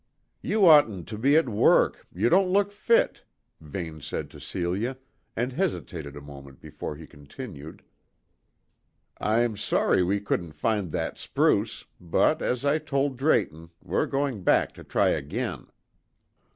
[0.41, 3.23] "You oughtn't to be at work; you don't look fit,"
[3.59, 4.97] Vane said to Celia,
[5.35, 7.83] and hesitated a moment before he continued:
[9.19, 14.71] "I'm sorry we couldn't find that spruce; but, as I told Drayton, we're going back
[14.71, 15.67] to try again."